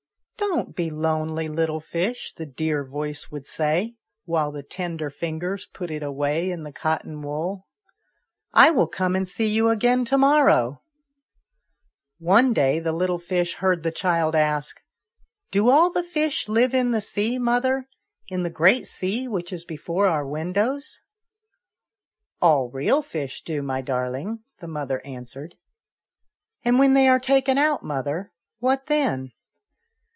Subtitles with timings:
[0.51, 5.89] "Don't be lonely, little fish," the dear voice would say, while the tender fingers put
[5.89, 7.67] it away in the cotton wool.
[8.51, 10.81] "I will come and see you again to morrow."
[12.17, 14.81] One day the little fish heard the child ask"
[15.51, 17.87] Do all fish live in the sea, mother
[18.27, 20.99] in the great sea which is before our windows?""
[22.41, 25.55] All real fish do, my darling," the mother answered.
[26.65, 29.31] "And when they are taken out, mother, what then